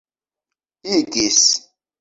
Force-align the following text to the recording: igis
igis 0.97 1.45